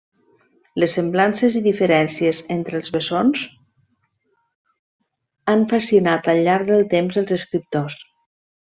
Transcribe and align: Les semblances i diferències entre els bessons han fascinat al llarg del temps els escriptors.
Les 0.83 0.93
semblances 0.99 1.57
i 1.59 1.61
diferències 1.65 2.39
entre 2.57 2.79
els 2.81 2.91
bessons 2.97 3.45
han 5.55 5.67
fascinat 5.75 6.35
al 6.35 6.45
llarg 6.51 6.73
del 6.75 6.87
temps 6.97 7.25
els 7.25 7.39
escriptors. 7.43 8.05